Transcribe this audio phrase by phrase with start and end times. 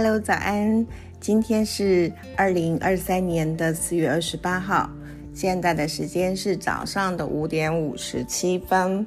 [0.00, 0.86] Hello，早安！
[1.18, 4.88] 今天是二零二三年的四月二十八号，
[5.34, 9.04] 现在的时间是早上的五点五十七分。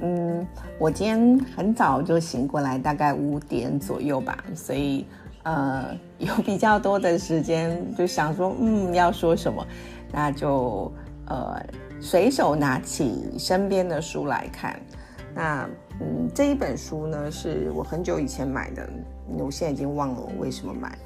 [0.00, 0.48] 嗯，
[0.78, 5.04] 我今天很早就醒过来，大概五点左右吧，所以
[5.42, 9.62] 呃有比较多的时间，就想说，嗯，要说什么，
[10.10, 10.90] 那就
[11.26, 11.62] 呃
[12.00, 14.80] 随手拿起身边的书来看。
[15.34, 15.68] 那
[16.34, 18.88] 这一本书呢，是我很久以前买的，
[19.38, 20.96] 我现在已经忘了我为什么买。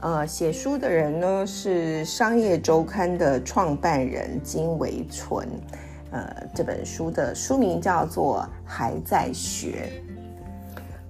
[0.00, 5.48] 呃，写书的人呢是商业周刊的创办人金维纯。
[6.12, 9.90] 呃，这本书的书名叫做《还在学》。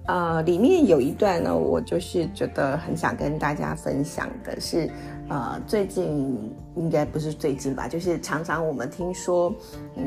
[0.07, 4.89] 呃，里面有一段呢，我就是觉得很想跟大家分享的是，
[5.27, 9.53] 呃，最近应该不是最近吧，就是常常我们听说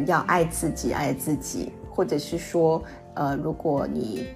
[0.07, 1.71] 要爱自己，爱自己。
[1.91, 2.83] 或者是说，
[3.15, 4.27] 呃，如果你，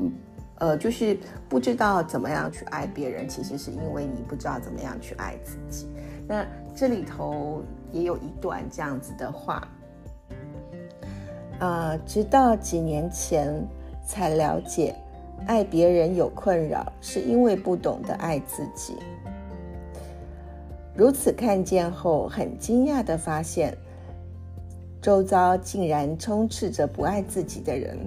[0.00, 0.12] 嗯，
[0.58, 1.16] 呃，就是
[1.48, 5.86] 不知道怎么样去爱别人，其实是因为你不知道怎么样去爱自己。
[6.28, 9.66] 那这里头也有一段这样子的话，
[11.60, 13.64] 呃，直到几年前
[14.04, 14.94] 才了解，
[15.46, 18.96] 爱别人有困扰，是因为不懂得爱自己。
[20.94, 23.76] 如此看见后，很惊讶的发现。
[25.00, 27.98] 周遭竟然充斥着不爱自己的人，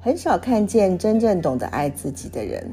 [0.00, 2.70] 很少看见真正懂得爱自己的人。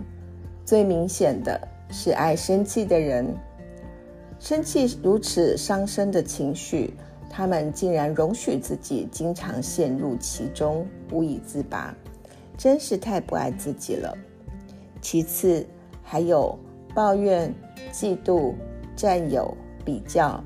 [0.63, 3.25] 最明显的是爱生气的人，
[4.39, 6.93] 生气如此伤身的情绪，
[7.29, 11.93] 他们竟然容许自己经常陷入其中，无以自拔，
[12.57, 14.15] 真是太不爱自己了。
[15.01, 15.65] 其次，
[16.03, 16.57] 还有
[16.93, 17.53] 抱怨、
[17.91, 18.53] 嫉妒、
[18.95, 20.43] 占有、比较。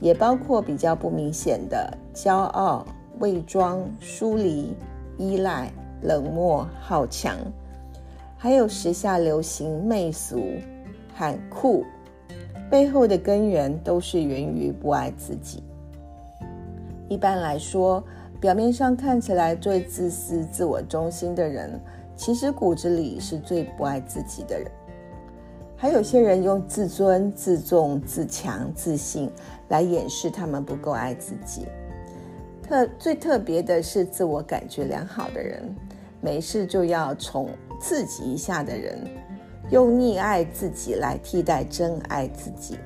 [0.00, 2.86] 也包括比较不明显的骄傲、
[3.18, 4.74] 伪装、疏离、
[5.18, 5.70] 依赖、
[6.02, 7.36] 冷漠、好强，
[8.36, 10.42] 还有时下流行媚俗、
[11.14, 11.84] 喊酷，
[12.70, 15.62] 背后的根源都是源于不爱自己。
[17.08, 18.02] 一般来说，
[18.40, 21.78] 表面上看起来最自私、自我中心的人，
[22.16, 24.70] 其实骨子里是最不爱自己的人。
[25.80, 29.30] 还有些人用自尊、自重、自强、自信
[29.70, 31.66] 来掩饰他们不够爱自己。
[32.62, 35.74] 特最特别的是自我感觉良好的人，
[36.20, 37.48] 没事就要宠
[37.80, 38.98] 自己一下的人，
[39.70, 42.76] 用溺爱自己来替代真爱自己。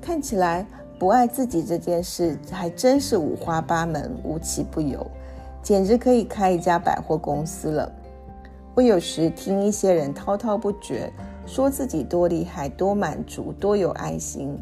[0.00, 0.66] 看起来
[0.98, 5.06] 不爱自己这件事还真是五花八门、无奇不有，
[5.62, 7.92] 简直可以开一家百货公司了。
[8.74, 11.08] 我有时听一些人滔滔不绝。
[11.46, 14.58] 说自己多厉害、多满足、多有爱心，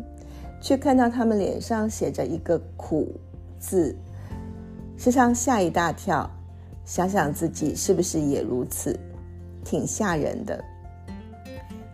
[0.61, 3.09] 却看到他们脸上写着一个“苦”
[3.59, 3.97] 字，
[4.97, 6.31] 时常吓一大跳。
[6.84, 8.94] 想想自己是不是也如此，
[9.65, 10.62] 挺吓人的。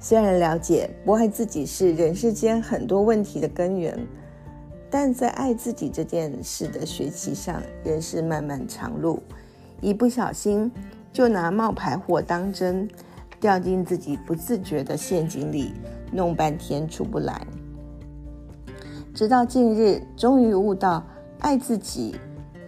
[0.00, 3.96] 虽然了解不爱自己是人世间很多问题的根源，
[4.90, 9.22] 但在爱自己这件事的学习上，仍是漫漫长路。
[9.80, 10.70] 一不小心
[11.12, 12.88] 就拿冒牌货当真。
[13.40, 15.72] 掉进自己不自觉的陷阱里，
[16.12, 17.44] 弄半天出不来。
[19.14, 21.02] 直到近日，终于悟到，
[21.38, 22.14] 爱自己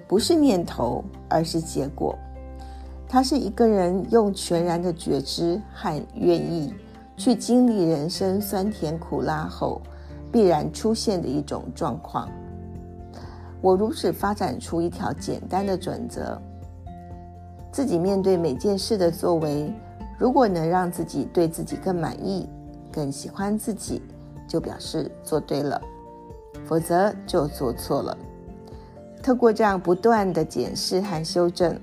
[0.09, 2.19] 不是念头，而是结果。
[3.06, 6.72] 它是一个人用全然的觉知和愿意，
[7.19, 9.82] 去经历人生酸甜苦辣后，
[10.32, 12.27] 必然出现的一种状况。
[13.61, 16.41] 我如此发展出一条简单的准则：
[17.71, 19.71] 自己面对每件事的作为。
[20.19, 22.49] 如果能让自己对自己更满意、
[22.93, 24.00] 更喜欢自己，
[24.47, 25.81] 就表示做对了；
[26.65, 28.17] 否则就做错了。
[29.23, 31.78] 透过这样不断的检视和修正，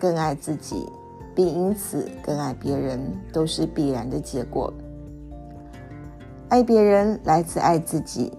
[0.00, 0.86] 更爱自己，
[1.34, 3.00] 并因此更爱别人，
[3.32, 4.72] 都是必然的结果。
[6.48, 8.32] 爱别人来自爱自己，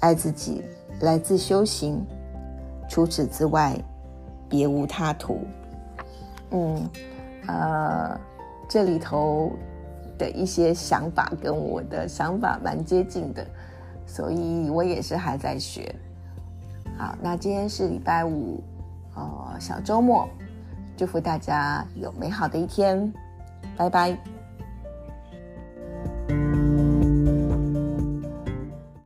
[0.00, 0.62] 爱自己
[1.00, 2.04] 来自修行。
[2.88, 3.76] 除此之外，
[4.48, 5.40] 别无他途。
[6.50, 6.88] 嗯。
[7.46, 8.18] 呃，
[8.68, 9.52] 这里头
[10.18, 13.46] 的一些想法跟我的想法蛮接近的，
[14.06, 15.94] 所以我也是还在学。
[16.98, 18.62] 好，那今天是礼拜五，
[19.14, 20.28] 呃，小周末，
[20.96, 23.12] 祝福大家有美好的一天，
[23.76, 24.35] 拜拜。